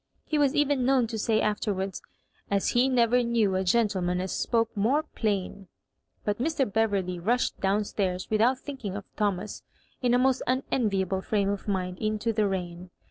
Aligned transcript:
He 0.25 0.39
was 0.39 0.55
even 0.55 0.83
known 0.83 1.05
to 1.05 1.19
say 1.19 1.39
afterwards, 1.41 2.01
"As 2.49 2.69
he 2.69 2.89
never 2.89 3.21
knew 3.21 3.53
a 3.55 3.63
gentleman 3.63 4.19
as 4.19 4.31
spoke 4.31 4.75
more 4.75 5.03
plain." 5.03 5.67
But 6.25 6.39
Mr. 6.39 6.65
Bever 6.65 7.03
ley 7.03 7.19
rushed 7.19 7.59
down 7.59 7.83
stairs, 7.85 8.27
without 8.31 8.57
thinking 8.57 8.95
of 8.95 9.05
Tho 9.15 9.29
mas, 9.31 9.61
in 10.01 10.15
a 10.15 10.17
most 10.17 10.41
unenviable 10.47 11.21
fhime 11.21 11.53
of 11.53 11.67
mind, 11.67 11.99
into 11.99 12.33
the 12.33 12.47
rain. 12.47 12.89